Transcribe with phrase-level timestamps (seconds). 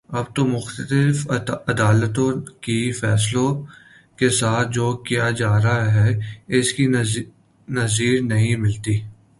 [0.09, 3.51] اب تو مختلف عدالتوں کے فیصلوں
[4.17, 6.11] کے ساتھ جو کیا جا رہا ہے
[6.57, 6.87] اس کی
[7.67, 8.99] نظیر نہیں ملتی